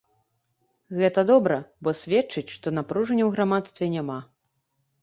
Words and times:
Гэта 0.99 1.25
добра, 1.31 1.59
бо 1.83 1.93
сведчыць, 2.01 2.47
што 2.55 2.67
напружання 2.79 3.23
ў 3.29 3.39
грамадстве 3.39 3.95
няма. 3.99 4.19